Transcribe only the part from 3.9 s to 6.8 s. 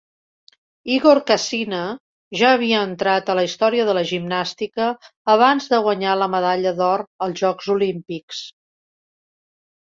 la gimnàstica abans de guanyar la medalla